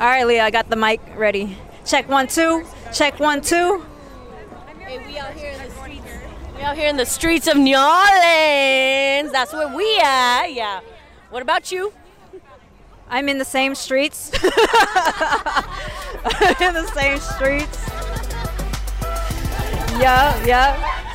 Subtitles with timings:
[0.00, 1.58] All right, Leah, I got the mic ready.
[1.84, 2.64] Check one, two.
[2.90, 3.84] Check one, two.
[4.78, 6.06] Hey, we out here in the streets.
[6.56, 9.30] We out here in the streets of New Orleans.
[9.30, 10.46] That's where we are.
[10.46, 10.80] Yeah.
[11.28, 11.92] What about you?
[13.10, 14.30] I'm in the same streets.
[14.32, 14.40] In
[16.72, 17.88] the same streets.
[20.00, 21.09] Yeah, yeah.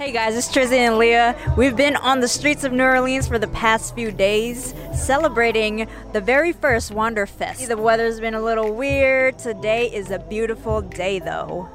[0.00, 1.36] Hey guys, it's Trizzy and Leah.
[1.58, 6.22] We've been on the streets of New Orleans for the past few days celebrating the
[6.22, 7.68] very first Wanderfest.
[7.68, 9.38] The weather's been a little weird.
[9.38, 11.68] Today is a beautiful day though.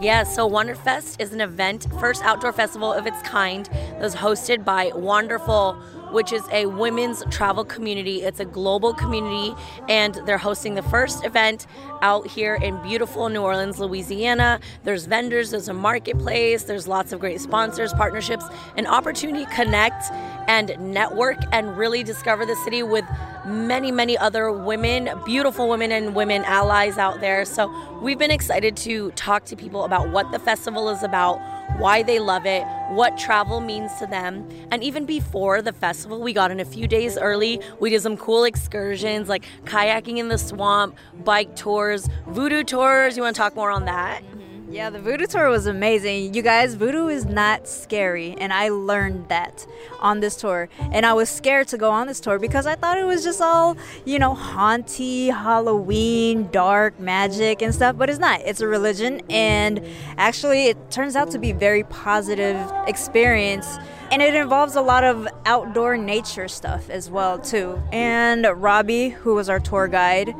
[0.00, 4.64] Yeah, so Wanderfest is an event, first outdoor festival of its kind, that was hosted
[4.64, 5.78] by Wanderful
[6.12, 8.22] which is a women's travel community.
[8.22, 9.54] It's a global community,
[9.88, 11.66] and they're hosting the first event
[12.02, 14.60] out here in beautiful New Orleans, Louisiana.
[14.84, 18.44] There's vendors, there's a marketplace, there's lots of great sponsors, partnerships,
[18.76, 20.04] an opportunity to connect
[20.48, 23.04] and network and really discover the city with
[23.44, 27.44] many, many other women, beautiful women and women allies out there.
[27.44, 31.40] So we've been excited to talk to people about what the festival is about
[31.76, 34.48] why they love it, what travel means to them.
[34.70, 37.60] And even before the festival, we got in a few days early.
[37.80, 43.16] We did some cool excursions like kayaking in the swamp, bike tours, voodoo tours.
[43.16, 44.22] You want to talk more on that?
[44.70, 46.34] Yeah, the voodoo tour was amazing.
[46.34, 49.66] You guys, voodoo is not scary, and I learned that
[50.00, 50.68] on this tour.
[50.92, 53.40] And I was scared to go on this tour because I thought it was just
[53.40, 58.42] all, you know, haunty, Halloween, dark magic and stuff, but it's not.
[58.42, 59.82] It's a religion, and
[60.18, 63.78] actually, it turns out to be very positive experience.
[64.10, 67.80] And it involves a lot of outdoor nature stuff as well, too.
[67.90, 70.34] And Robbie, who was our tour guide,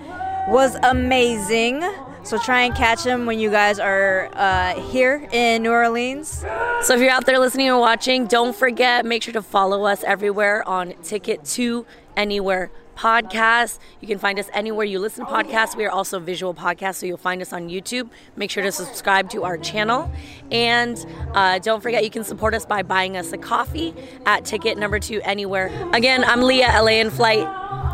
[0.49, 1.83] was amazing
[2.29, 6.45] so try and catch him when you guys are uh, here in New Orleans.
[6.83, 10.05] So if you're out there listening or watching, don't forget, make sure to follow us
[10.05, 11.87] everywhere on Ticket to
[12.19, 13.79] Anywhere podcast.
[14.01, 15.77] You can find us anywhere you listen to podcasts.
[15.77, 18.11] We are also visual podcasts, so you'll find us on YouTube.
[18.37, 20.13] Make sure to subscribe to our channel.
[20.51, 20.99] And
[21.33, 23.95] uh, don't forget, you can support us by buying us a coffee
[24.27, 25.71] at ticket number two anywhere.
[25.95, 27.47] Again, I'm Leah, LA in Flight.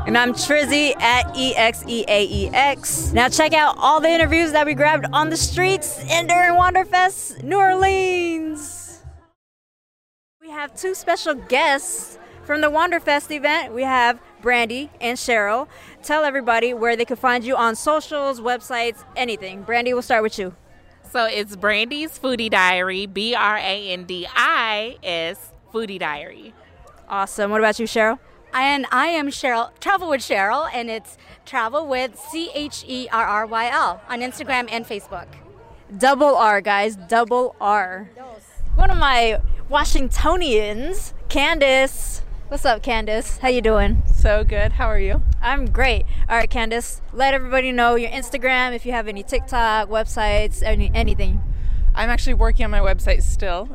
[0.07, 3.15] And I'm Trizzy at EXEAEX.
[3.15, 7.43] Now check out all the interviews that we grabbed on the streets and during Wanderfest
[7.43, 9.03] New Orleans.
[10.43, 13.73] We have two special guests from the Wanderfest event.
[13.73, 15.69] We have Brandy and Cheryl.
[16.03, 19.63] Tell everybody where they can find you on socials, websites, anything.
[19.63, 20.55] Brandy, we'll start with you.
[21.11, 26.53] So it's Brandy's Foodie Diary, B R A N D I S Foodie Diary.
[27.09, 27.51] Awesome.
[27.51, 28.19] What about you, Cheryl?
[28.55, 33.27] And I am Cheryl, Travel with Cheryl, and it's Travel with C H E R
[33.27, 35.27] R Y L on Instagram and Facebook.
[35.99, 38.11] Double R, guys, double R.
[38.77, 42.23] One of my Washingtonians, Candace.
[42.47, 43.39] What's up, Candace?
[43.39, 44.05] How you doing?
[44.15, 44.75] So good.
[44.75, 45.21] How are you?
[45.43, 46.05] I'm great.
[46.29, 50.93] All right, Candace, let everybody know your Instagram if you have any TikTok, websites, any
[50.95, 51.41] anything.
[51.93, 53.69] I'm actually working on my website still.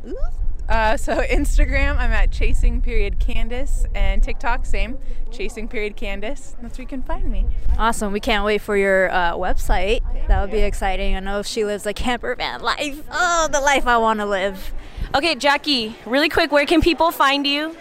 [0.70, 4.98] Uh, so Instagram, I'm at chasing period Candace, and TikTok, same,
[5.30, 6.56] chasing period Candace.
[6.62, 7.46] That's where you can find me.
[7.76, 8.12] Awesome.
[8.12, 10.00] We can't wait for your uh, website.
[10.28, 11.16] That would be exciting.
[11.16, 13.02] I know she lives a camper van life.
[13.10, 14.72] Oh, the life I want to live.
[15.14, 17.76] Okay, Jackie, really quick, where can people find you?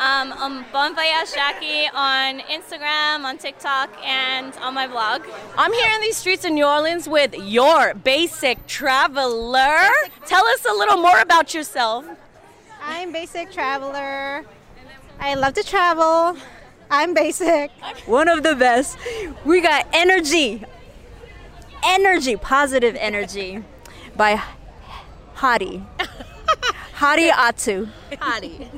[0.00, 5.20] Um, I'm Bon Voyage Jackie on Instagram, on TikTok, and on my blog.
[5.58, 9.90] I'm here in these streets in New Orleans with your basic traveler.
[10.24, 12.06] Tell us a little more about yourself.
[12.82, 14.44] I'm basic traveler.
[15.18, 16.36] I love to travel.
[16.90, 17.70] I'm basic.
[18.06, 18.98] One of the best.
[19.44, 20.64] We got energy.
[21.84, 23.62] Energy, positive energy
[24.16, 24.42] by
[25.34, 25.84] Hadi.
[26.94, 27.88] Hadi Atu.
[28.18, 28.70] Hadi.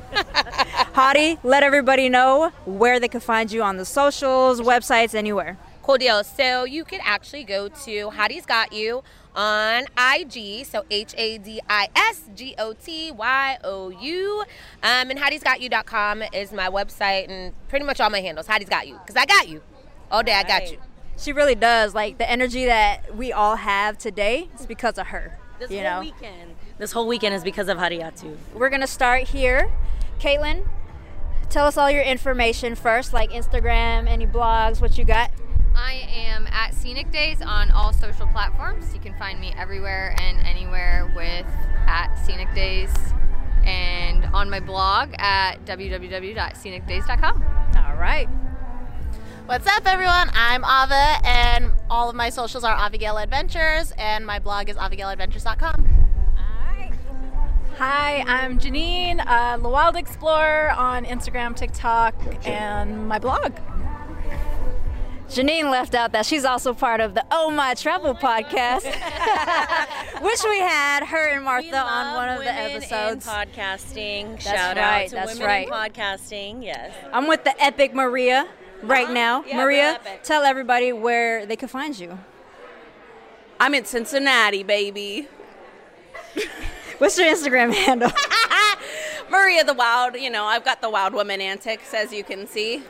[0.93, 5.57] Hadi, let everybody know where they can find you on the socials, websites, anywhere.
[5.81, 6.23] Cool deal.
[6.23, 9.03] So you can actually go to Hadi's Got You
[9.35, 10.65] on IG.
[10.65, 14.43] So H A D I S G O T Y O U.
[14.83, 18.47] Um, and Hadi'sGotYou.com is my website and pretty much all my handles.
[18.47, 18.99] Hadi's Got You.
[18.99, 19.61] Because I got you.
[20.11, 20.77] All day, I got you.
[21.17, 21.95] She really does.
[21.95, 25.39] Like the energy that we all have today is because of her.
[25.59, 25.99] This you whole know?
[26.01, 26.55] weekend.
[26.77, 28.35] This whole weekend is because of Hariatu.
[28.53, 29.71] We're gonna start here.
[30.19, 30.67] Caitlin,
[31.49, 35.31] tell us all your information first, like Instagram, any blogs, what you got.
[35.75, 38.93] I am at Scenic Days on all social platforms.
[38.93, 41.45] You can find me everywhere and anywhere with
[41.87, 42.93] at Scenic Days
[43.63, 47.43] and on my blog at www.scenicdays.com.
[47.77, 48.27] All right.
[49.45, 50.29] What's up, everyone?
[50.33, 55.93] I'm Ava, and all of my socials are Avigail Adventures, and my blog is avigailadventures.com.
[57.77, 62.13] Hi, I'm Janine, uh, the Wild Explorer on Instagram, TikTok,
[62.45, 63.51] and my blog.
[65.29, 68.83] Janine left out that she's also part of the Oh My Travel podcast,
[70.21, 73.25] which we had her and Martha on one of the Women in episodes.
[73.25, 74.31] podcasting.
[74.33, 75.67] That's Shout right, out to that's women right.
[75.67, 76.63] in podcasting.
[76.63, 76.93] Yes.
[77.11, 78.47] I'm with the epic Maria
[78.83, 79.39] right now.
[79.39, 79.47] Uh-huh.
[79.49, 80.23] Yeah, we're Maria, epic.
[80.23, 82.19] tell everybody where they can find you.
[83.59, 85.27] I'm in Cincinnati, baby.
[86.99, 88.11] What's your Instagram handle?
[89.31, 90.15] Maria the Wild.
[90.15, 92.83] You know, I've got the Wild Woman antics, as you can see.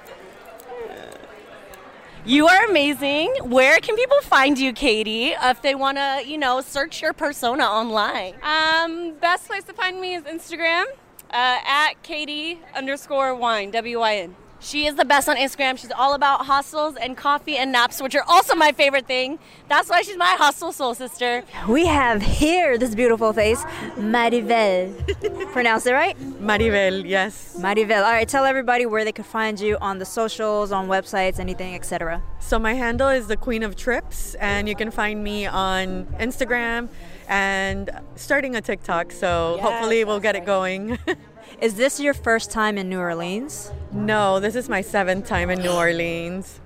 [2.26, 3.36] You are amazing.
[3.42, 7.66] Where can people find you, Katie, if they want to, you know, search your persona
[7.66, 8.36] online?
[8.42, 10.86] Um, best place to find me is Instagram
[11.32, 14.36] uh, at Katie underscore wine W I N.
[14.64, 15.78] She is the best on Instagram.
[15.78, 19.38] She's all about hostels and coffee and naps, which are also my favorite thing.
[19.68, 21.44] That's why she's my hostel soul sister.
[21.68, 23.62] We have here this beautiful face,
[23.98, 25.52] Maribel.
[25.52, 26.18] Pronounce it right?
[26.42, 27.58] Maribel, yes.
[27.60, 28.06] Maribel.
[28.06, 31.76] All right, tell everybody where they can find you on the socials, on websites, anything,
[31.76, 32.24] etc.
[32.40, 36.88] So my handle is the Queen of Trips, and you can find me on Instagram
[37.28, 39.12] and starting a TikTok.
[39.12, 40.98] So hopefully we'll get it going.
[41.64, 43.72] Is this your first time in New Orleans?
[43.94, 46.60] no, this is my seventh time in New Orleans.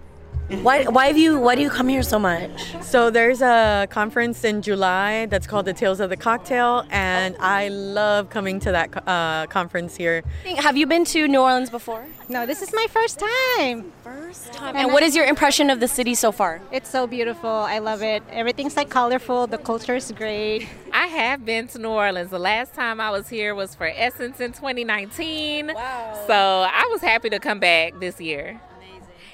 [0.50, 2.74] Why, why have you why do you come here so much?
[2.82, 7.68] So there's a conference in July that's called the Tales of the Cocktail, and I
[7.68, 10.24] love coming to that uh, conference here.
[10.58, 12.06] Have you been to New Orleans before?
[12.30, 13.22] No, this is my first
[13.58, 13.92] time.
[14.06, 14.78] First time.
[14.78, 16.62] And what is your impression of the city so far?
[16.72, 17.50] It's so beautiful.
[17.50, 18.24] I love it.
[18.30, 19.48] Everything's like colorful.
[19.48, 20.66] The culture is great.
[20.94, 22.30] I have been to New Orleans.
[22.30, 25.74] The last time I was here was for Essence in 2019.
[25.76, 26.24] Wow.
[26.26, 28.62] So I was happy to come back this year.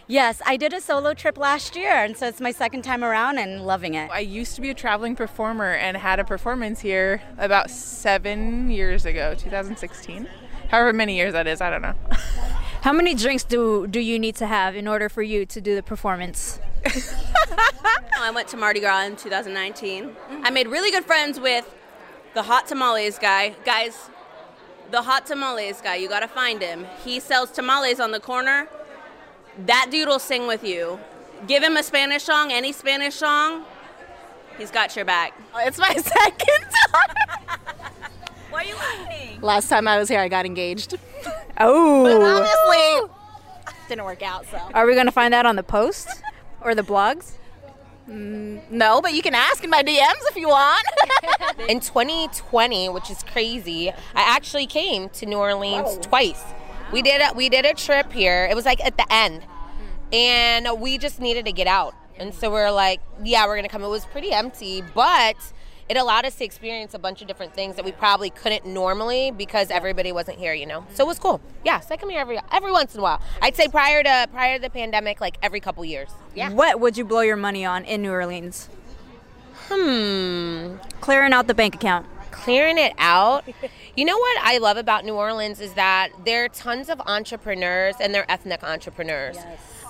[0.08, 3.38] Yes, I did a solo trip last year, and so it's my second time around
[3.38, 4.12] and loving it.
[4.12, 9.06] I used to be a traveling performer and had a performance here about seven years
[9.06, 10.28] ago, 2016.
[10.68, 11.96] However many years that is, I don't know.
[12.82, 15.74] How many drinks do do you need to have in order for you to do
[15.74, 16.60] the performance?
[18.20, 20.14] I went to Mardi Gras in 2019.
[20.44, 21.74] I made really good friends with
[22.34, 23.56] the hot tamales guy.
[23.64, 24.10] Guys,
[24.92, 26.86] the hot tamales guy, you gotta find him.
[27.06, 28.68] He sells tamales on the corner.
[29.60, 31.00] That dude will sing with you.
[31.48, 33.66] Give him a Spanish song, any Spanish song,
[34.58, 35.34] he's got your back.
[35.58, 37.60] It's my second time.
[38.50, 39.42] Why are you laughing?
[39.42, 40.96] Last time I was here, I got engaged.
[41.60, 42.04] Oh.
[42.04, 43.16] But obviously,
[43.88, 44.58] didn't work out, so.
[44.74, 46.08] Are we gonna find that on the post
[46.62, 47.34] or the blogs?
[48.10, 50.84] Mm, no, but you can ask in my DMs if you want.
[51.70, 56.44] In 2020, which is crazy, I actually came to New Orleans twice.
[56.94, 58.46] We did a, we did a trip here.
[58.46, 59.42] It was like at the end,
[60.14, 61.96] and we just needed to get out.
[62.18, 63.84] And so we are like, yeah, we're gonna come.
[63.84, 65.36] It was pretty empty, but
[65.90, 69.32] it allowed us to experience a bunch of different things that we probably couldn't normally
[69.32, 70.86] because everybody wasn't here, you know.
[70.94, 71.42] So it was cool.
[71.66, 73.20] Yeah, so I come here every every once in a while.
[73.42, 76.10] I'd say prior to prior to the pandemic, like every couple years.
[76.36, 76.52] Yeah.
[76.52, 78.70] What would you blow your money on in New Orleans?
[79.68, 80.76] Hmm.
[81.02, 82.06] Clearing out the bank account.
[82.34, 83.46] Clearing it out.
[83.96, 87.94] You know what I love about New Orleans is that there are tons of entrepreneurs
[88.00, 89.38] and they're ethnic entrepreneurs.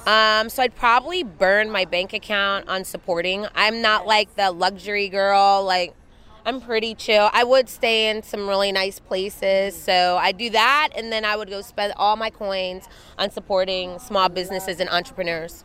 [0.06, 3.48] Um, so I'd probably burn my bank account on supporting.
[3.56, 5.64] I'm not like the luxury girl.
[5.64, 5.96] Like
[6.46, 7.30] I'm pretty chill.
[7.32, 9.82] I would stay in some really nice places.
[9.82, 14.00] So I'd do that, and then I would go spend all my coins on supporting
[14.00, 15.64] small businesses and entrepreneurs.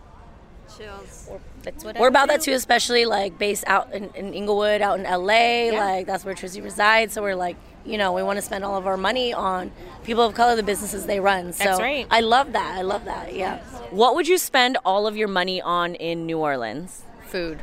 [0.76, 1.29] Chills.
[1.75, 2.35] That's what We're about do.
[2.35, 5.71] that too, especially like based out in, in Inglewood, out in LA.
[5.71, 7.13] Like that's where Trizzy resides.
[7.13, 9.71] So we're like, you know, we want to spend all of our money on
[10.03, 11.53] people of color, the businesses they run.
[11.53, 12.07] So That's right.
[12.11, 12.79] I love that.
[12.79, 13.35] I love that.
[13.35, 13.59] Yeah.
[13.91, 17.03] What would you spend all of your money on in New Orleans?
[17.27, 17.61] Food.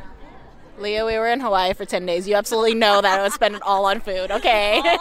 [0.78, 2.28] Leah, we were in Hawaii for 10 days.
[2.28, 4.82] You absolutely know that I would spend it all on food, okay?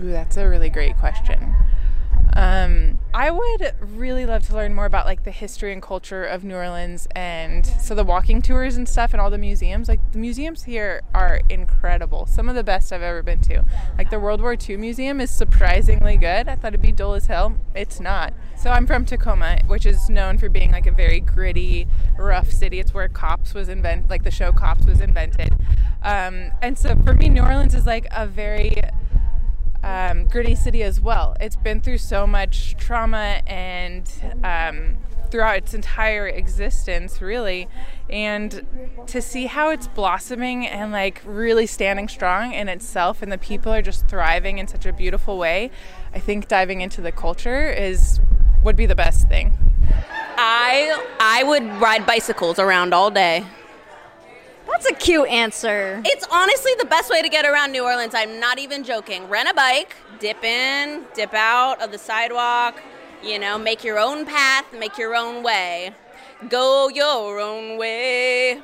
[0.00, 1.54] Ooh, that's a really great question.
[2.34, 6.42] Um, I would really love to learn more about like the history and culture of
[6.42, 9.86] New Orleans, and so the walking tours and stuff, and all the museums.
[9.86, 12.26] Like the museums here are incredible.
[12.26, 13.64] Some of the best I've ever been to.
[13.96, 16.48] Like the World War II museum is surprisingly good.
[16.48, 17.56] I thought it'd be dull as hell.
[17.72, 18.34] It's not.
[18.56, 21.86] So I'm from Tacoma, which is known for being like a very gritty,
[22.18, 22.80] rough city.
[22.80, 25.52] It's where Cops was invented, like the show Cops was invented.
[26.02, 28.76] Um, and so for me, New Orleans is like a very
[29.84, 31.36] um, gritty city as well.
[31.40, 34.10] It's been through so much trauma and
[34.42, 34.96] um,
[35.30, 37.68] throughout its entire existence, really.
[38.08, 38.66] And
[39.06, 43.72] to see how it's blossoming and like really standing strong in itself, and the people
[43.72, 45.70] are just thriving in such a beautiful way,
[46.14, 48.20] I think diving into the culture is
[48.62, 49.52] would be the best thing.
[50.36, 53.44] I I would ride bicycles around all day.
[54.66, 56.02] That's a cute answer.
[56.04, 58.14] It's honestly the best way to get around New Orleans.
[58.14, 59.28] I'm not even joking.
[59.28, 62.82] Rent a bike, dip in, dip out of the sidewalk,
[63.22, 65.92] you know, make your own path, make your own way.
[66.48, 68.60] Go your own way.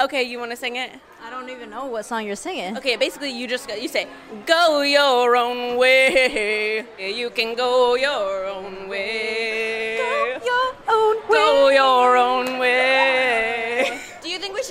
[0.00, 0.90] Okay, you want to sing it?
[1.24, 2.76] I don't even know what song you're singing.
[2.76, 4.08] Okay, basically you just you say
[4.44, 6.84] go your own way.
[6.98, 9.98] You can go your own way.
[9.98, 11.38] Go your own way.
[11.38, 13.61] Go your own way.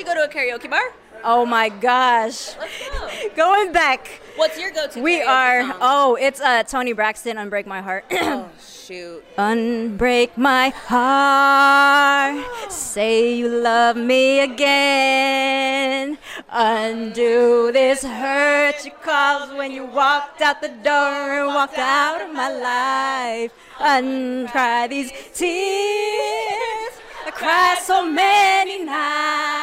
[0.01, 0.81] You go to a karaoke bar?
[1.23, 2.55] Oh my gosh.
[3.35, 4.07] Going back.
[4.35, 4.99] What's your go-to?
[4.99, 5.61] We are.
[5.61, 5.77] song?
[5.79, 9.23] Oh, it's uh, Toni Braxton, "Unbreak My Heart." oh shoot.
[9.37, 12.71] Unbreak my heart.
[12.71, 16.17] Say you love me again.
[16.49, 22.33] Undo this hurt you caused when you walked out the door and walked out of
[22.33, 23.51] my life.
[23.77, 26.93] Uncry these tears.
[27.23, 29.60] I cried so many nights.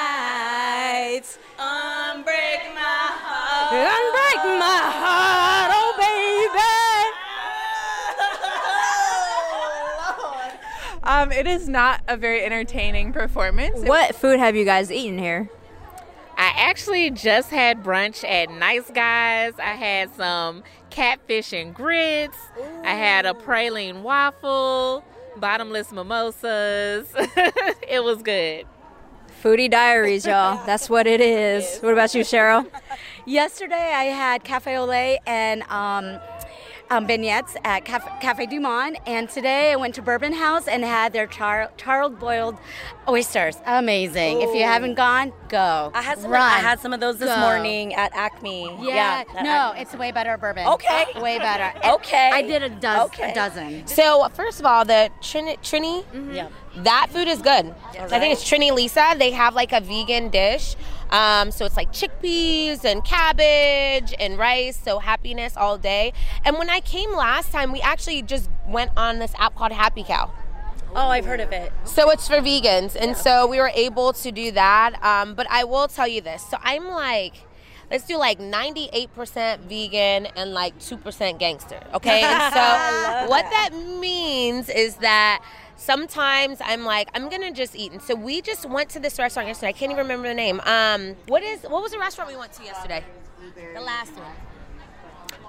[11.18, 13.80] Um, it is not a very entertaining performance.
[13.80, 15.50] What food have you guys eaten here?
[16.36, 19.54] I actually just had brunch at Nice Guys.
[19.58, 22.38] I had some catfish and grits.
[22.84, 25.04] I had a praline waffle,
[25.36, 27.08] bottomless mimosas.
[27.16, 28.66] it was good.
[29.42, 30.60] Foodie Diaries, y'all.
[30.66, 31.80] That's what it is.
[31.80, 32.70] What about you, Cheryl?
[33.26, 36.20] Yesterday I had cafe au lait and um,
[36.90, 40.84] um, beignets at Cafe, cafe Du Monde, and today I went to Bourbon House and
[40.84, 42.56] had their char- charred boiled
[43.08, 43.56] oysters.
[43.66, 44.42] Amazing!
[44.42, 45.90] If you haven't gone, go.
[45.94, 46.30] I had some.
[46.30, 46.42] Run.
[46.42, 47.40] I had some of those this Go.
[47.40, 48.76] morning at Acme.
[48.80, 49.80] Yeah, at no, Acme.
[49.82, 50.66] it's way better at bourbon.
[50.66, 51.06] Okay.
[51.20, 51.72] way better.
[51.98, 52.30] Okay.
[52.32, 53.06] I did a, dozen.
[53.06, 53.32] Okay.
[53.32, 53.86] a dozen.
[53.86, 56.48] So first of all, the Trini, Trini Yeah.
[56.76, 57.74] that food is good.
[57.94, 59.14] So I think it's Trini Lisa.
[59.18, 60.76] They have like a vegan dish.
[61.10, 64.78] Um, so it's like chickpeas and cabbage and rice.
[64.82, 66.12] So happiness all day.
[66.44, 70.02] And when I came last time, we actually just went on this app called Happy
[70.04, 70.30] Cow.
[71.00, 71.72] Oh, I've heard of it.
[71.84, 75.00] So it's for vegans, and so we were able to do that.
[75.00, 77.34] Um, but I will tell you this: so I'm like,
[77.88, 81.80] let's do like 98% vegan and like 2% gangster.
[81.94, 85.40] Okay, and so what that means is that
[85.76, 87.92] sometimes I'm like, I'm gonna just eat.
[87.92, 89.68] And so we just went to this restaurant yesterday.
[89.68, 90.60] I can't even remember the name.
[90.64, 93.04] Um, what is what was the restaurant we went to yesterday?
[93.72, 94.32] The last one.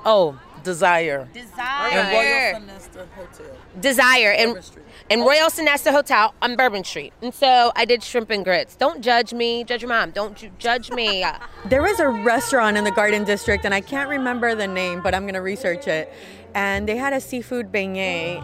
[0.06, 1.28] Oh, Desire.
[1.34, 1.92] Desire.
[1.92, 3.58] And Royal Sonesta Hotel.
[3.80, 4.72] Desire and
[5.10, 7.14] and Royal Sonesta Hotel on Bourbon Street.
[7.22, 8.76] And so I did shrimp and grits.
[8.76, 9.64] Don't judge me.
[9.64, 10.12] Judge your mom.
[10.12, 11.26] Don't ju- judge me.
[11.66, 15.14] There was a restaurant in the Garden District, and I can't remember the name, but
[15.14, 16.12] I'm gonna research it.
[16.54, 18.42] And they had a seafood beignet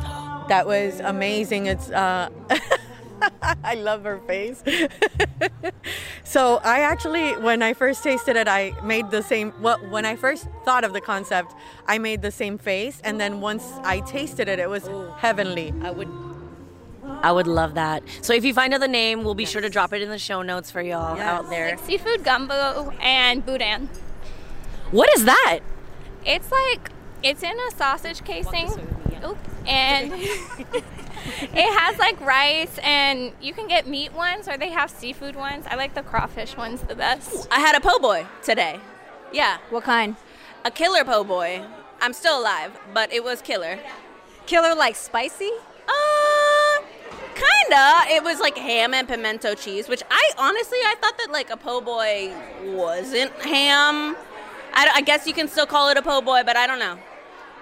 [0.48, 1.66] that was amazing.
[1.68, 2.30] It's uh,
[3.64, 4.64] I love her face.
[6.24, 9.54] so I actually, when I first tasted it, I made the same.
[9.62, 11.54] Well, when I first thought of the concept,
[11.88, 15.74] I made the same face, and then once I tasted it, it was heavenly.
[15.82, 16.10] I would.
[17.22, 18.04] I would love that.
[18.22, 20.18] So if you find out the name, we'll be sure to drop it in the
[20.18, 21.78] show notes for y'all out there.
[21.78, 23.90] Seafood gumbo and boudin.
[24.92, 25.60] What is that?
[26.26, 26.92] It's like
[27.24, 28.70] it's in a sausage casing.
[29.24, 29.38] Oop.
[29.68, 30.14] And
[31.42, 35.66] it has like rice and you can get meat ones or they have seafood ones.
[35.70, 37.48] I like the crawfish ones the best.
[37.52, 38.80] I had a po' boy today.
[39.32, 39.58] Yeah.
[39.70, 40.16] What kind?
[40.64, 41.64] A killer po' boy.
[42.02, 43.80] I'm still alive, but it was killer.
[44.46, 45.52] Killer like spicy?
[45.88, 46.82] Uh,
[47.34, 48.14] kinda.
[48.14, 51.58] It was like ham and pimento cheese, which I honestly I thought that like a
[51.58, 54.16] po' boy wasn't ham.
[54.74, 56.98] I, I guess you can still call it a po' boy, but I don't know.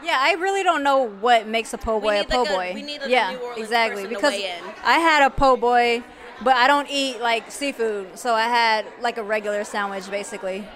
[0.04, 2.72] Yeah, I really don't know what makes a po' boy a po' like, a- boy.
[2.76, 4.04] we need a yeah, New Orleans exactly.
[4.04, 4.64] person to Because weigh in.
[4.84, 6.04] I had a po' boy,
[6.42, 10.68] but I don't eat like seafood, so I had like a regular sandwich basically.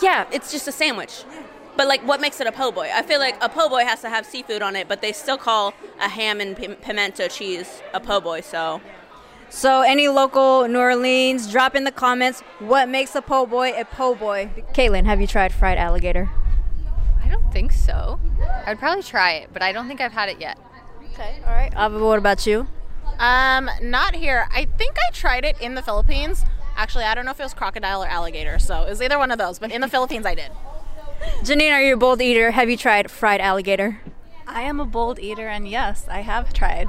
[0.00, 1.24] Yeah, it's just a sandwich.
[1.76, 2.90] But like, what makes it a po' boy?
[2.92, 5.38] I feel like a po' boy has to have seafood on it, but they still
[5.38, 8.40] call a ham and pim- pimento cheese a po' boy.
[8.40, 8.80] So
[9.50, 13.84] So, any local New Orleans, drop in the comments what makes a po' boy a
[13.84, 14.50] po' boy.
[14.74, 16.30] Caitlin, have you tried fried alligator?
[17.48, 18.20] I don't think so.
[18.66, 20.58] I would probably try it, but I don't think I've had it yet.
[21.14, 21.72] Okay, all right.
[21.74, 22.68] Ava, what about you?
[23.18, 24.46] Um, not here.
[24.52, 26.44] I think I tried it in the Philippines.
[26.76, 29.30] Actually, I don't know if it was crocodile or alligator, so it was either one
[29.30, 29.58] of those.
[29.58, 30.50] But in the Philippines, I did.
[31.40, 32.50] Janine, are you a bold eater?
[32.50, 33.98] Have you tried fried alligator?
[34.46, 36.86] I am a bold eater, and yes, I have tried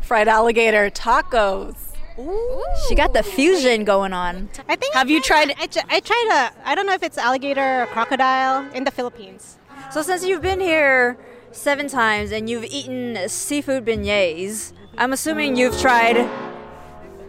[0.00, 1.96] fried alligator tacos.
[2.16, 2.64] Ooh.
[2.88, 4.50] She got the fusion going on.
[4.68, 4.94] I think.
[4.94, 5.50] Have you tried?
[5.58, 6.68] I, I tried a.
[6.68, 9.58] I don't know if it's alligator or crocodile in the Philippines.
[9.90, 11.16] So, since you've been here
[11.52, 16.16] seven times and you've eaten seafood beignets, I'm assuming you've tried.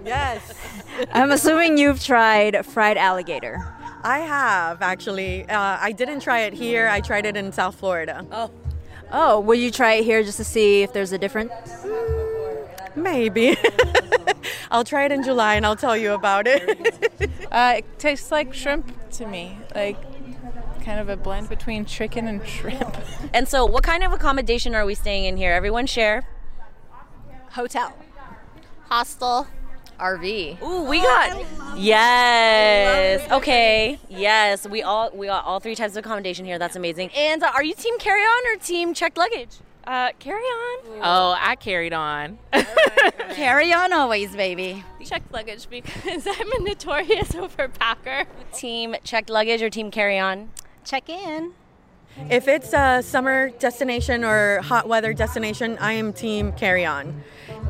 [0.06, 0.54] Yes.
[1.14, 3.74] I'm assuming you've tried fried alligator.
[4.04, 5.48] I have actually.
[5.50, 6.88] Uh, I didn't try it here.
[6.88, 8.26] I tried it in South Florida.
[8.32, 8.52] Oh.
[9.12, 11.52] Oh, will you try it here just to see if there's a difference?
[12.96, 13.56] Maybe.
[14.72, 17.14] I'll try it in July and I'll tell you about it.
[17.50, 19.96] Uh, it tastes like shrimp to me, like
[20.88, 22.96] kind of a blend between chicken and shrimp.
[23.34, 25.52] And so, what kind of accommodation are we staying in here?
[25.52, 26.24] Everyone share.
[27.52, 27.94] Hotel.
[28.90, 29.48] Hostel.
[30.00, 30.62] RV.
[30.62, 31.44] Ooh, we got
[31.76, 33.30] yes.
[33.32, 34.68] Okay, yes.
[34.68, 36.58] We all we got all three types of accommodation here.
[36.58, 37.10] That's amazing.
[37.16, 39.58] And uh, are you team carry on or team checked luggage?
[39.86, 40.80] Uh, carry on.
[41.02, 42.38] Oh, I carried on.
[43.32, 44.84] Carry on always, baby.
[45.06, 48.26] Checked luggage because I'm a notorious overpacker.
[48.54, 50.50] Team checked luggage or team carry on?
[50.88, 51.52] Check in.
[52.30, 57.24] If it's a summer destination or hot weather destination, I am team carry on.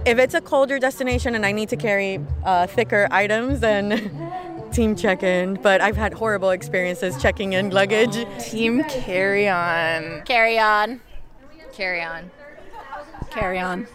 [0.06, 4.12] If it's a colder destination and I need to carry uh, thicker items, then
[4.72, 5.56] team check in.
[5.56, 8.24] But I've had horrible experiences checking in luggage.
[8.40, 10.22] Team carry on.
[10.22, 11.02] Carry on.
[11.74, 12.30] Carry on.
[13.32, 13.88] Carry on.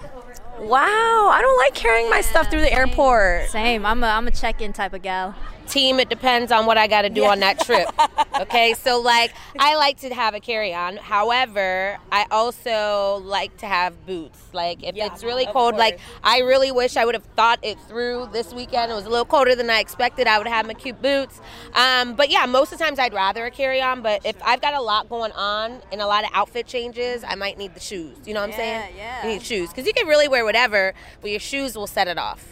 [0.59, 3.50] Wow, I don't like carrying my stuff through the airport.
[3.50, 3.87] Same.
[3.87, 5.37] I'm a I'm a check-in type of gal.
[5.66, 7.88] Team, it depends on what I got to do on that trip.
[8.40, 10.97] Okay, so like I like to have a carry on.
[10.97, 14.38] However, I also like to have boots.
[14.52, 18.31] Like if it's really cold, like I really wish I would have thought it through
[18.33, 18.90] this weekend.
[18.90, 20.26] It was a little colder than I expected.
[20.26, 21.40] I would have my cute boots.
[21.75, 24.02] Um, but yeah, most of the times I'd rather a carry on.
[24.02, 27.37] But if I've got a lot going on and a lot of outfit changes, I
[27.37, 28.16] might need the shoes.
[28.25, 28.95] You know what I'm saying?
[28.97, 29.25] yeah.
[29.26, 32.19] You need shoes because you can really wear whatever, but your shoes will set it
[32.19, 32.45] off.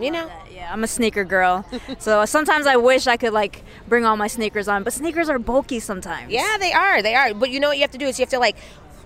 [0.00, 0.30] You know?
[0.52, 1.64] Yeah, I'm a sneaker girl.
[1.98, 5.38] so sometimes I wish I could like bring all my sneakers on, but sneakers are
[5.38, 6.32] bulky sometimes.
[6.32, 7.02] Yeah, they are.
[7.02, 7.32] They are.
[7.34, 8.56] But you know what you have to do is you have to like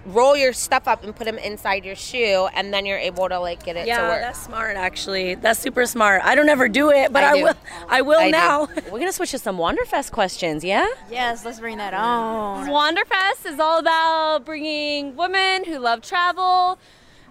[0.07, 3.38] roll your stuff up and put them inside your shoe, and then you're able to
[3.38, 4.21] like get it to Yeah, work.
[4.23, 4.76] that's smart.
[4.76, 6.23] Actually, that's super smart.
[6.25, 7.54] I don't ever do it, but I I, will.
[7.88, 8.30] I will I do.
[8.33, 8.66] now.
[8.90, 10.64] We're gonna switch to some Wanderfest questions.
[10.64, 10.87] Yeah.
[11.11, 12.66] Yes, let's bring that on.
[12.68, 16.78] Wanderfest is all about bringing women who love travel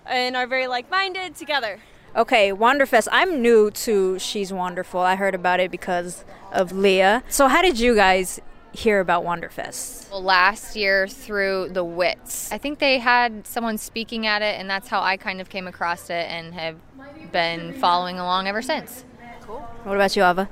[0.06, 1.80] and are very like-minded together.
[2.16, 3.08] Okay, Wanderfest.
[3.12, 5.00] I'm new to She's Wanderful.
[5.00, 7.24] I heard about it because of Leah.
[7.30, 8.40] So how did you guys
[8.72, 10.10] hear about Wanderfest?
[10.10, 12.52] Well, last year through the WITS.
[12.52, 15.68] I think they had someone speaking at it, and that's how I kind of came
[15.68, 16.78] across it and have
[17.32, 19.04] been following along ever since.
[19.42, 19.60] Cool.
[19.84, 20.50] What about you, Ava?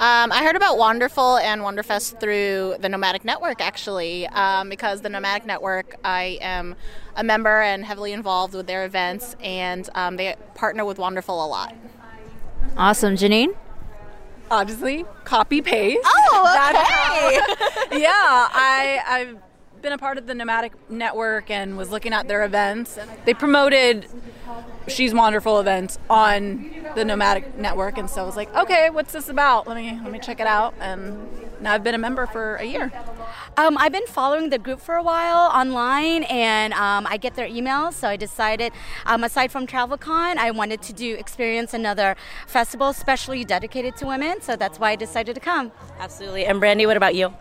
[0.00, 5.08] Um, I heard about Wanderful and Wanderfest through the Nomadic Network, actually, um, because the
[5.08, 6.74] Nomadic Network, I am
[7.14, 11.46] a member and heavily involved with their events, and um, they partner with Wanderful a
[11.46, 11.76] lot.
[12.76, 13.54] Awesome, Janine.
[14.50, 16.00] Obviously, copy paste.
[16.04, 16.74] Oh,
[17.90, 18.00] okay.
[18.00, 19.38] yeah, I I've
[19.84, 22.98] been a part of the Nomadic Network and was looking at their events.
[23.26, 24.06] They promoted
[24.88, 29.28] She's Wanderful events on the Nomadic Network, and so I was like, okay, what's this
[29.28, 29.68] about?
[29.68, 30.74] Let me let me check it out.
[30.80, 31.28] And
[31.60, 32.92] now I've been a member for a year.
[33.58, 37.46] Um, I've been following the group for a while online, and um, I get their
[37.46, 37.92] emails.
[37.92, 38.72] So I decided,
[39.04, 42.16] um, aside from TravelCon, I wanted to do experience another
[42.46, 44.40] festival, especially dedicated to women.
[44.40, 45.72] So that's why I decided to come.
[45.98, 46.46] Absolutely.
[46.46, 47.34] And Brandy, what about you?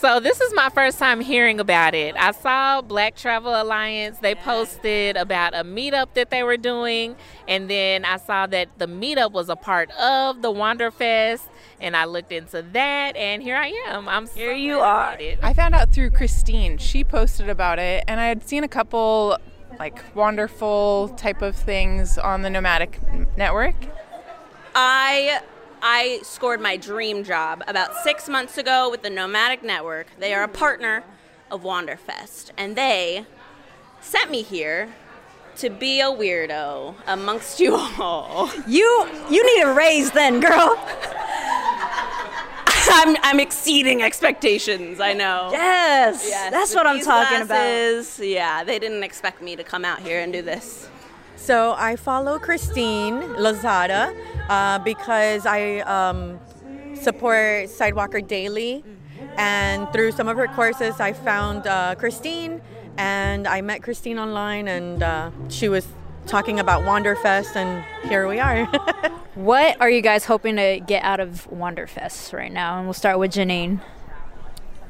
[0.00, 2.16] So this is my first time hearing about it.
[2.18, 4.18] I saw Black Travel Alliance.
[4.18, 7.14] They posted about a meetup that they were doing,
[7.46, 11.42] and then I saw that the meetup was a part of the Wanderfest,
[11.80, 14.08] and I looked into that, and here I am.
[14.08, 14.52] I'm here.
[14.52, 15.16] you are.
[15.40, 16.78] I found out through Christine.
[16.78, 19.38] She posted about it, and I had seen a couple
[19.78, 22.98] like Wanderful type of things on the Nomadic
[23.36, 23.76] Network.
[24.74, 25.40] I
[25.84, 30.06] I scored my dream job about six months ago with the Nomadic Network.
[30.16, 31.02] They are a partner
[31.50, 33.26] of Wanderfest, and they
[34.00, 34.94] sent me here
[35.56, 38.48] to be a weirdo amongst you all.
[38.66, 40.78] You you need a raise then, girl.
[42.94, 45.00] I'm I'm exceeding expectations.
[45.00, 45.48] I know.
[45.50, 48.18] Yes, that's with what I'm talking about.
[48.18, 50.88] Yeah, they didn't expect me to come out here and do this.
[51.42, 54.14] So I follow Christine Lozada
[54.48, 56.38] uh, because I um,
[56.94, 58.84] support Sidewalker Daily.
[59.36, 62.60] And through some of her courses, I found uh, Christine
[62.96, 65.84] and I met Christine online and uh, she was
[66.26, 68.66] talking about Wanderfest and here we are.
[69.34, 72.76] What are you guys hoping to get out of Wanderfest right now?
[72.76, 73.80] And we'll start with Janine.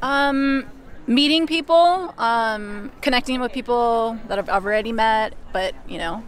[0.03, 0.69] Um,
[1.07, 6.23] meeting people, um, connecting with people that I've already met, but you know,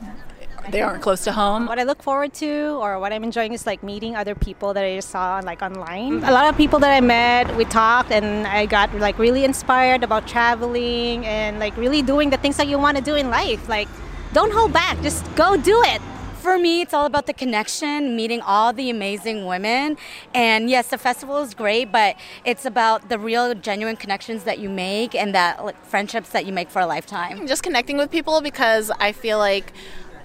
[0.71, 1.67] they aren't close to home.
[1.67, 4.85] What I look forward to or what I'm enjoying is like meeting other people that
[4.85, 6.25] I just saw like online.
[6.25, 10.03] A lot of people that I met, we talked and I got like really inspired
[10.03, 13.69] about traveling and like really doing the things that you want to do in life.
[13.69, 13.89] Like
[14.33, 16.01] don't hold back, just go do it.
[16.45, 19.97] For me, it's all about the connection, meeting all the amazing women.
[20.35, 24.69] And yes, the festival is great, but it's about the real, genuine connections that you
[24.69, 27.47] make and that like, friendships that you make for a lifetime.
[27.47, 29.73] Just connecting with people because I feel like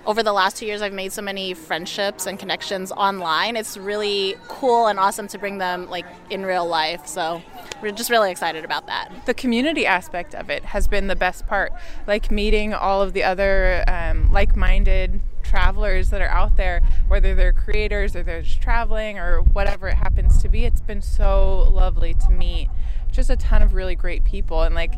[0.05, 3.55] over the last two years I've made so many friendships and connections online.
[3.55, 7.07] It's really cool and awesome to bring them like in real life.
[7.07, 7.41] So
[7.81, 9.09] we're just really excited about that.
[9.25, 11.71] The community aspect of it has been the best part.
[12.07, 17.33] Like meeting all of the other um, like minded travelers that are out there, whether
[17.33, 20.65] they're creators or they're just traveling or whatever it happens to be.
[20.65, 22.69] It's been so lovely to meet
[23.11, 24.93] just a ton of really great people and like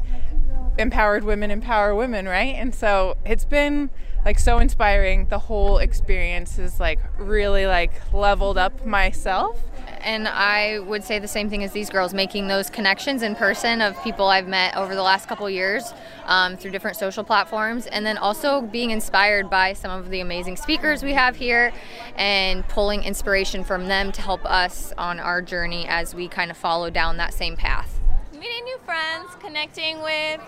[0.77, 2.55] empowered women empower women, right?
[2.55, 3.89] And so it's been
[4.25, 5.25] like so inspiring.
[5.27, 9.59] The whole experience is like really like leveled up myself.
[10.03, 13.81] And I would say the same thing as these girls, making those connections in person
[13.81, 15.93] of people I've met over the last couple years
[16.25, 20.57] um, through different social platforms, and then also being inspired by some of the amazing
[20.57, 21.71] speakers we have here
[22.15, 26.57] and pulling inspiration from them to help us on our journey as we kind of
[26.57, 27.99] follow down that same path.
[28.33, 30.41] Meeting new friends, connecting with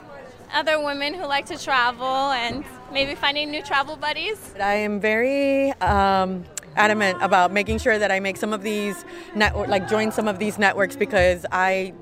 [0.53, 4.37] other women who like to travel, and maybe finding new travel buddies.
[4.59, 9.03] I am very um, adamant about making sure that I make some of these
[9.35, 11.93] network, like join some of these networks because I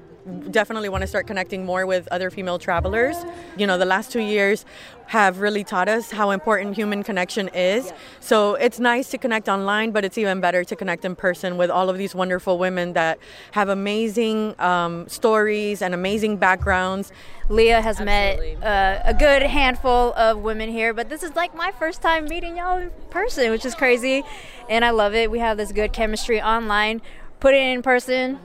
[0.49, 3.15] definitely want to start connecting more with other female travelers.
[3.57, 4.65] You know, the last two years
[5.07, 7.91] have really taught us how important human connection is.
[8.21, 11.69] So it's nice to connect online, but it's even better to connect in person with
[11.69, 13.19] all of these wonderful women that
[13.51, 17.11] have amazing um, stories and amazing backgrounds.
[17.49, 18.55] Leah has Absolutely.
[18.55, 22.25] met uh, a good handful of women here, but this is like my first time
[22.25, 24.23] meeting y'all in person, which is crazy.
[24.69, 25.29] And I love it.
[25.29, 27.01] We have this good chemistry online.
[27.41, 28.39] Put it in person.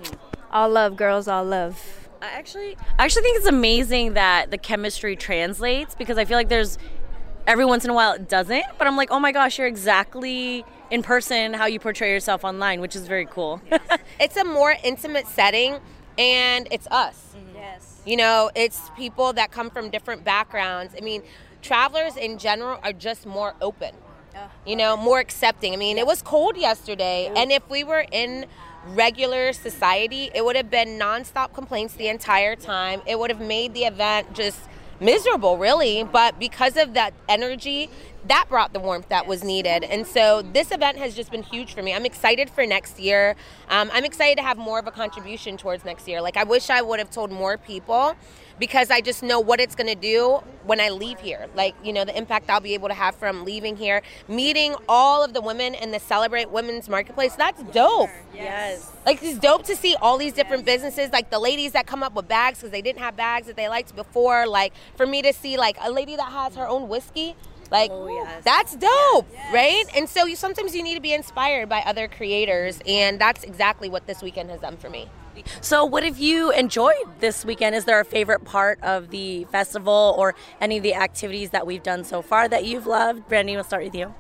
[0.57, 2.09] All love, girls, all love.
[2.23, 6.49] I actually, I actually think it's amazing that the chemistry translates because I feel like
[6.49, 6.79] there's
[7.47, 10.65] every once in a while it doesn't, but I'm like, oh my gosh, you're exactly
[10.91, 13.61] in person how you portray yourself online, which is very cool.
[14.19, 15.77] it's a more intimate setting,
[16.17, 17.35] and it's us.
[17.37, 17.57] Mm-hmm.
[17.57, 18.01] Yes.
[18.07, 20.95] You know, it's people that come from different backgrounds.
[20.97, 21.23] I mean,
[21.61, 23.95] travelers in general are just more open.
[24.67, 25.73] You know, more accepting.
[25.73, 28.47] I mean, it was cold yesterday, and if we were in
[28.89, 33.03] regular society, it would have been nonstop complaints the entire time.
[33.07, 34.61] It would have made the event just
[35.01, 36.05] miserable, really.
[36.05, 37.91] But because of that energy,
[38.29, 39.85] that brought the warmth that was needed.
[39.85, 41.95] And so this event has just been huge for me.
[41.95, 43.37] I'm excited for next year.
[43.69, 46.21] Um, I'm excited to have more of a contribution towards next year.
[46.21, 48.17] Like, I wish I would have told more people
[48.59, 51.47] because I just know what it's going to do when I leave here.
[51.55, 55.25] Like, you know, the impact I'll be able to have from leaving here, meeting all
[55.25, 57.35] of the women in the Celebrate Women's Marketplace.
[57.35, 58.11] That's dope.
[58.35, 58.93] Yes.
[59.05, 62.15] Like, it's dope to see all these different businesses, like the ladies that come up
[62.15, 64.47] with bags because they didn't have bags that they liked before.
[64.47, 67.37] Like, for me to see, like, a lady that has her own whiskey.
[67.69, 68.45] Like oh, yes.
[68.45, 69.53] that's dope, yes.
[69.53, 69.85] right?
[69.97, 73.89] And so you sometimes you need to be inspired by other creators, and that's exactly
[73.89, 75.09] what this weekend has done for me.
[75.61, 77.75] So, what have you enjoyed this weekend?
[77.75, 81.83] Is there a favorite part of the festival or any of the activities that we've
[81.83, 83.29] done so far that you've loved?
[83.29, 84.15] Brandy, we'll start with you.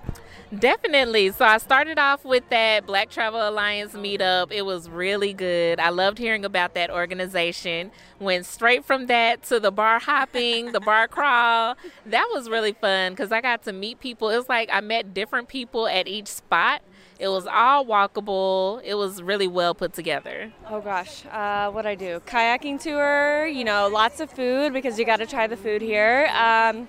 [0.57, 1.33] Definitely.
[1.33, 4.53] So I started off with that Black Travel Alliance meetup.
[4.53, 5.81] It was really good.
[5.81, 7.91] I loved hearing about that organization.
[8.21, 11.75] Went straight from that to the bar hopping, the bar crawl.
[12.07, 14.31] That was really fun because I got to meet people.
[14.31, 16.81] It was like I met different people at each spot.
[17.19, 18.83] It was all walkable.
[18.85, 20.53] It was really well put together.
[20.69, 22.21] Oh gosh, uh, what I do?
[22.27, 23.47] Kayaking tour.
[23.47, 26.27] You know, lots of food because you got to try the food here.
[26.33, 26.89] Um,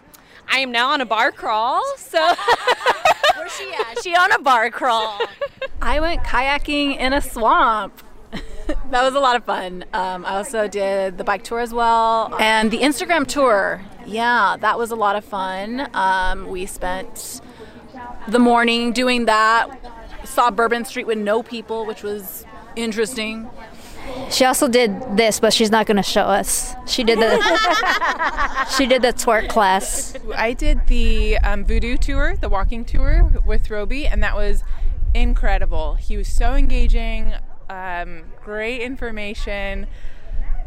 [0.49, 1.81] I am now on a bar crawl.
[1.95, 2.19] So
[3.37, 4.03] where's she at?
[4.03, 5.17] She on a bar crawl.
[5.81, 8.03] I went kayaking in a swamp.
[8.31, 9.85] that was a lot of fun.
[9.93, 13.81] Um, I also did the bike tour as well, and the Instagram tour.
[14.05, 15.87] Yeah, that was a lot of fun.
[15.93, 17.39] Um, we spent
[18.27, 19.96] the morning doing that
[20.27, 23.49] saw Bourbon Street with no people, which was interesting.
[24.29, 26.75] She also did this, but she's not going to show us.
[26.85, 27.37] She did the
[28.77, 30.15] she did the twerk class.
[30.35, 34.63] I did the um, voodoo tour, the walking tour with Roby, and that was
[35.13, 35.95] incredible.
[35.95, 37.33] He was so engaging,
[37.69, 39.87] um, great information,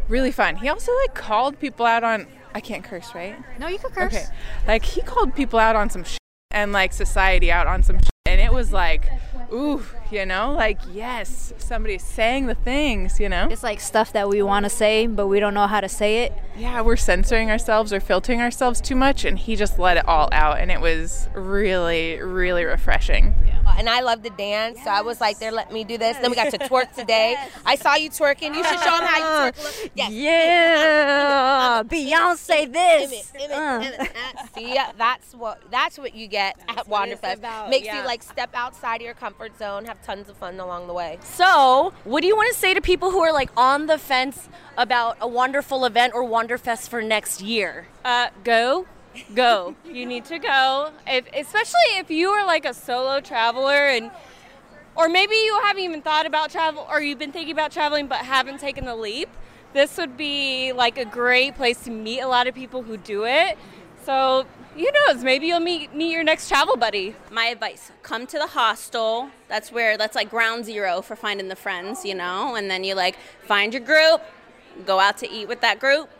[0.08, 0.56] really fun.
[0.56, 2.26] He also like called people out on.
[2.54, 3.36] I can't curse, right?
[3.58, 4.14] No, you can curse.
[4.14, 4.26] Okay,
[4.66, 6.04] like he called people out on some
[6.50, 9.08] and like society out on some and it was like
[9.52, 10.52] ooh you know?
[10.52, 13.48] Like yes somebody's saying the things you know?
[13.50, 16.24] It's like stuff that we want to say but we don't know how to say
[16.24, 16.32] it.
[16.56, 20.28] Yeah we're censoring ourselves or filtering ourselves too much and he just let it all
[20.32, 23.34] out and it was really really refreshing.
[23.46, 23.59] Yeah.
[23.80, 24.78] And I love to dance.
[24.84, 26.14] So I was like, they're letting me do this.
[26.18, 27.34] Then we got to twerk today.
[27.64, 28.54] I saw you twerking.
[28.54, 29.90] You should show them how you twerk.
[29.94, 30.12] Yes.
[30.12, 33.32] Yeah, Beyonce this.
[33.50, 34.06] Uh.
[34.54, 37.70] See, that's what that's what you get at Wanderfest.
[37.70, 38.00] Makes yeah.
[38.00, 41.18] you like step outside of your comfort zone, have tons of fun along the way.
[41.22, 44.50] So, what do you want to say to people who are like on the fence
[44.76, 47.86] about a Wanderful event or Wanderfest for next year?
[48.04, 48.84] Uh, go,
[49.34, 49.74] go.
[49.84, 54.10] you need to go, if, especially if you are like a solo traveler and.
[54.96, 58.18] Or maybe you haven't even thought about travel, or you've been thinking about traveling but
[58.18, 59.30] haven't taken the leap.
[59.72, 63.24] This would be like a great place to meet a lot of people who do
[63.24, 63.56] it.
[64.04, 65.22] So, who knows?
[65.22, 67.14] Maybe you'll meet meet your next travel buddy.
[67.30, 69.30] My advice: come to the hostel.
[69.48, 72.56] That's where that's like ground zero for finding the friends, you know.
[72.56, 74.22] And then you like find your group,
[74.86, 76.10] go out to eat with that group,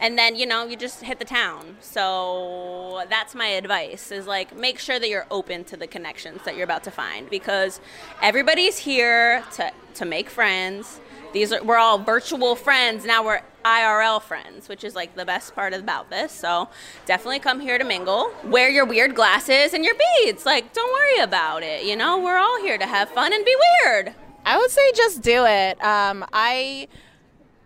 [0.00, 1.76] and then you know you just hit the town.
[1.80, 6.54] So that's my advice: is like make sure that you're open to the connections that
[6.56, 7.80] you're about to find because
[8.20, 11.00] everybody's here to to make friends.
[11.32, 13.24] These are we're all virtual friends now.
[13.24, 16.32] We're IRL friends, which is like the best part about this.
[16.32, 16.68] So
[17.06, 18.32] definitely come here to mingle.
[18.44, 20.44] Wear your weird glasses and your beads.
[20.44, 21.84] Like don't worry about it.
[21.84, 24.14] You know we're all here to have fun and be weird.
[24.44, 25.82] I would say just do it.
[25.82, 26.88] Um, I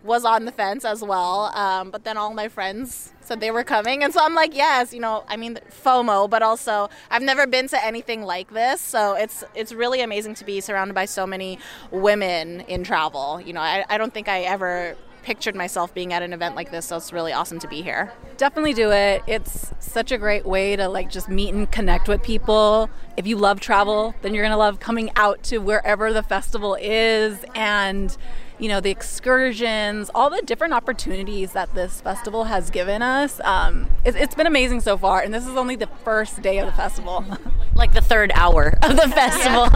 [0.07, 3.63] was on the fence as well, um, but then all my friends said they were
[3.63, 7.45] coming, and so I'm like, yes, you know, I mean FOMO, but also I've never
[7.45, 11.27] been to anything like this, so it's it's really amazing to be surrounded by so
[11.27, 11.59] many
[11.91, 13.41] women in travel.
[13.41, 16.71] You know, I, I don't think I ever pictured myself being at an event like
[16.71, 18.13] this, so it's really awesome to be here.
[18.37, 19.21] Definitely do it.
[19.27, 22.89] It's such a great way to like just meet and connect with people.
[23.17, 26.77] If you love travel, then you're going to love coming out to wherever the festival
[26.79, 28.15] is and
[28.59, 33.39] you know the excursions, all the different opportunities that this festival has given us.
[33.41, 36.65] Um, it, it's been amazing so far, and this is only the first day of
[36.65, 37.23] the festival.
[37.75, 39.67] like the third hour of the festival.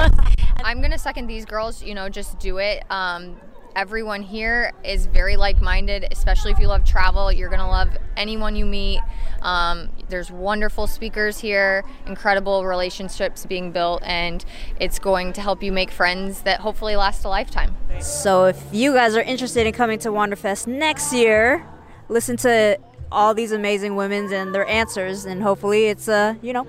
[0.63, 1.83] I'm gonna second these girls.
[1.83, 2.83] You know, just do it.
[2.89, 3.37] Um,
[3.75, 7.31] everyone here is very like-minded, especially if you love travel.
[7.31, 8.99] You're gonna love anyone you meet.
[9.41, 14.43] Um, there's wonderful speakers here, incredible relationships being built, and
[14.79, 17.75] it's going to help you make friends that hopefully last a lifetime.
[17.99, 21.65] So if you guys are interested in coming to Wanderfest next year,
[22.09, 22.79] listen to
[23.11, 26.67] all these amazing women and their answers, and hopefully it's uh you know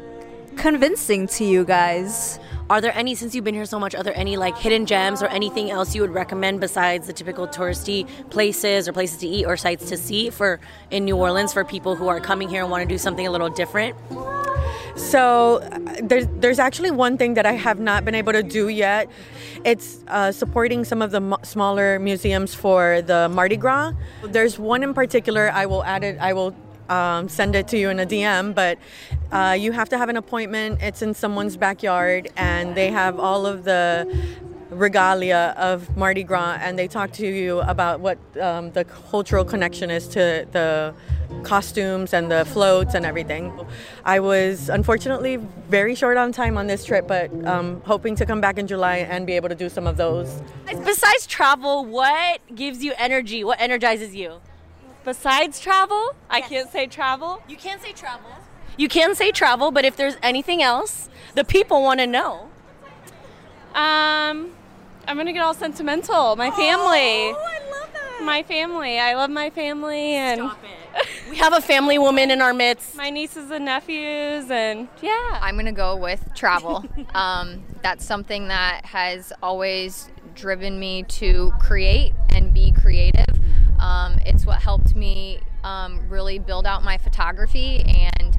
[0.56, 2.38] convincing to you guys.
[2.70, 5.22] Are there any, since you've been here so much, are there any like hidden gems
[5.22, 9.44] or anything else you would recommend besides the typical touristy places or places to eat
[9.44, 10.58] or sites to see for
[10.90, 13.30] in New Orleans for people who are coming here and want to do something a
[13.30, 13.96] little different?
[14.96, 15.58] So
[16.02, 19.10] there's there's actually one thing that I have not been able to do yet.
[19.64, 23.92] It's uh, supporting some of the mo- smaller museums for the Mardi Gras.
[24.22, 25.50] There's one in particular.
[25.50, 26.18] I will add it.
[26.20, 26.54] I will
[26.88, 28.54] um, send it to you in a DM.
[28.54, 28.78] But
[29.30, 30.82] uh, you have to have an appointment.
[30.82, 34.06] It's in someone's backyard, and they have all of the
[34.72, 39.90] regalia of Mardi Gras, and they talk to you about what um, the cultural connection
[39.90, 40.94] is to the
[41.42, 43.52] costumes and the floats and everything.
[44.04, 45.36] I was unfortunately
[45.68, 48.98] very short on time on this trip, but um, hoping to come back in July
[48.98, 50.42] and be able to do some of those.
[50.66, 53.44] Besides travel, what gives you energy?
[53.44, 54.40] What energizes you?
[55.04, 57.42] Besides travel, I can't say travel.
[57.48, 58.30] You can't say travel.
[58.76, 62.48] You can say travel, but if there's anything else, the people want to know.
[63.74, 64.52] Um,
[65.06, 66.36] I'm gonna get all sentimental.
[66.36, 67.32] My family.
[67.32, 68.22] Oh, I love that.
[68.24, 68.98] My family.
[68.98, 70.50] I love my family, and
[71.30, 72.94] we have a family woman in our midst.
[72.94, 75.38] My nieces and nephews, and yeah.
[75.40, 76.84] I'm gonna go with travel.
[77.14, 83.41] um, that's something that has always driven me to create and be creative.
[83.82, 88.38] Um, it's what helped me um, really build out my photography and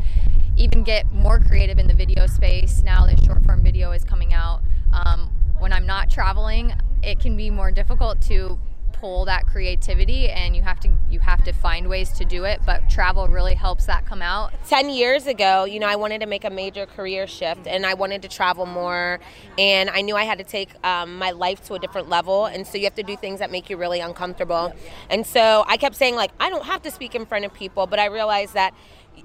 [0.55, 4.33] even get more creative in the video space now that short form video is coming
[4.33, 4.61] out.
[4.93, 5.29] Um,
[5.59, 8.57] when I'm not traveling, it can be more difficult to
[9.03, 12.61] pull that creativity and you have to you have to find ways to do it
[12.65, 16.25] but travel really helps that come out 10 years ago, you know, I wanted to
[16.25, 19.19] make a major career shift and I wanted to travel more.
[19.57, 22.45] And I knew I had to take um, my life to a different level.
[22.45, 24.73] And so you have to do things that make you really uncomfortable.
[25.09, 27.87] And so I kept saying, like, I don't have to speak in front of people,
[27.87, 28.73] but I realized that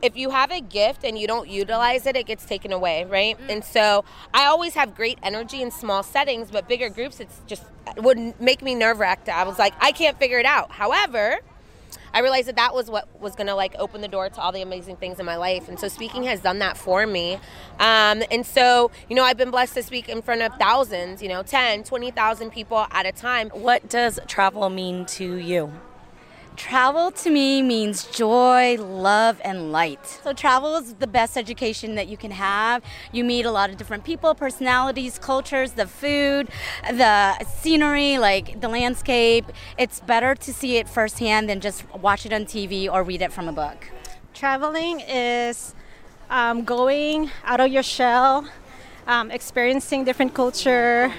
[0.03, 3.37] if you have a gift and you don't utilize it, it gets taken away, right?
[3.49, 7.65] And so I always have great energy in small settings, but bigger groups, it's just
[7.97, 9.29] it would make me nerve wracked.
[9.29, 10.71] I was like, I can't figure it out.
[10.71, 11.39] However,
[12.13, 14.53] I realized that that was what was going to like open the door to all
[14.53, 15.69] the amazing things in my life.
[15.69, 17.35] And so speaking has done that for me.
[17.79, 21.29] Um, and so, you know, I've been blessed to speak in front of thousands, you
[21.29, 23.51] know, 10, 20,000 people at a time.
[23.51, 25.73] What does travel mean to you?
[26.59, 30.05] Travel to me means joy, love, and light.
[30.05, 32.83] So, travel is the best education that you can have.
[33.13, 36.49] You meet a lot of different people, personalities, cultures, the food,
[36.83, 39.45] the scenery, like the landscape.
[39.79, 43.33] It's better to see it firsthand than just watch it on TV or read it
[43.33, 43.93] from a book.
[44.35, 45.77] Traveling is
[46.29, 48.49] um, going out of your shell,
[49.09, 51.13] um, experiencing different culture,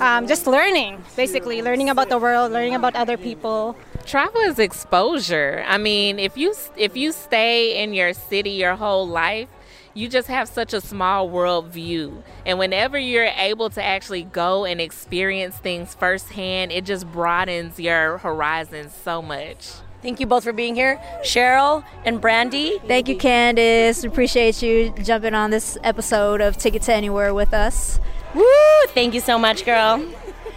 [0.00, 3.76] um, just learning, basically learning about the world, learning about other people.
[4.06, 5.64] Travel is exposure.
[5.66, 9.48] I mean, if you if you stay in your city your whole life,
[9.92, 12.22] you just have such a small world view.
[12.46, 18.18] And whenever you're able to actually go and experience things firsthand, it just broadens your
[18.18, 19.68] horizons so much.
[20.02, 21.00] Thank you both for being here.
[21.22, 22.78] Cheryl and Brandy.
[22.88, 24.02] Thank you, Candace.
[24.02, 28.00] Appreciate you jumping on this episode of Ticket to Anywhere with us.
[28.34, 28.44] Woo!
[28.88, 30.04] Thank you so much, girl.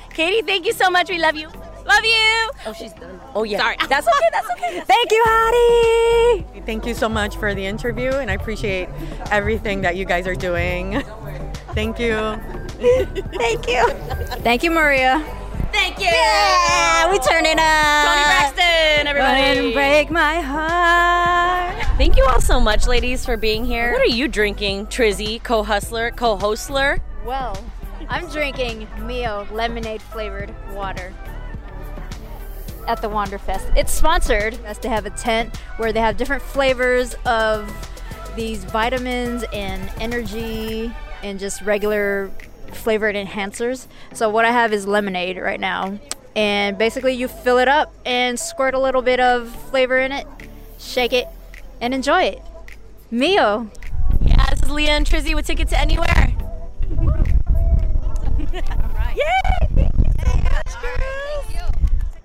[0.10, 1.10] Katie, thank you so much.
[1.10, 1.48] We love you.
[1.48, 2.50] Love you.
[2.66, 3.20] Oh, she's done.
[3.36, 3.60] Oh, yeah.
[3.60, 3.76] Sorry.
[3.88, 4.30] That's okay.
[4.32, 4.80] That's okay.
[4.82, 6.62] Thank you, Hattie.
[6.66, 8.90] Thank you so much for the interview, and I appreciate
[9.30, 11.04] everything that you guys are doing.
[11.76, 12.16] Thank you.
[13.38, 13.86] Thank you.
[14.42, 15.24] Thank you, Maria.
[15.86, 16.06] Thank you.
[16.08, 18.08] Yeah, we turn it up.
[18.08, 19.56] Toni Braxton, everybody.
[19.56, 21.76] Wouldn't break my heart.
[22.00, 23.92] Thank you all so much, ladies, for being here.
[23.92, 27.02] What are you drinking, Trizzy, co-hustler, co-hostler?
[27.24, 27.64] Well,
[28.10, 31.14] I'm drinking Mio lemonade flavored water
[32.88, 33.78] at the Wanderfest.
[33.78, 37.72] It's sponsored as to have a tent where they have different flavors of
[38.36, 42.32] these vitamins and energy and just regular
[42.76, 43.88] flavored enhancers.
[44.14, 46.00] So what I have is lemonade right now.
[46.36, 50.28] And basically you fill it up and squirt a little bit of flavor in it,
[50.80, 51.28] shake it,
[51.80, 52.42] and enjoy it.
[53.10, 53.70] Mio.
[54.22, 56.36] Yeah, this is Leah and Trizzy with Ticket to Anywhere.
[58.54, 59.34] Yay!
[59.76, 61.72] Thank you so much, girls.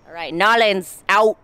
[0.06, 1.36] All right, Nolens out.